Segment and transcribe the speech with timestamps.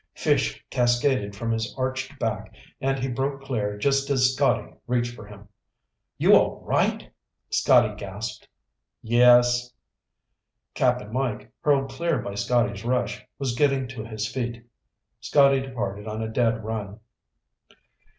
[0.15, 2.51] Fish cascaded from his arched back
[2.81, 5.47] and he broke clear just as Scotty reached for him.
[6.17, 7.07] "You all right?"
[7.51, 8.47] Scotty gasped.
[9.03, 9.71] "Yes."
[10.73, 14.65] Cap'n Mike, hurled clear by Scotty's rush, was getting to his feet.
[15.19, 16.99] Scotty departed on a dead run.